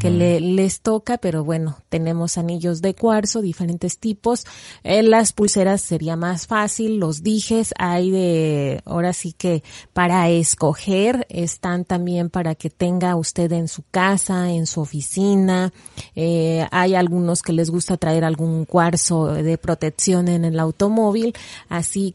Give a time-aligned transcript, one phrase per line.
[0.00, 4.44] que le, les toca, pero bueno, tenemos anillos de cuarzo, diferentes tipos.
[4.82, 9.62] En las pulseras sería más fácil, los dijes hay de, ahora sí que
[9.92, 15.72] para escoger, están también para que tenga usted en su casa, en su oficina.
[16.14, 21.34] Eh, hay algunos que les gusta traer algún cuarzo de protección en el automóvil,
[21.68, 22.14] así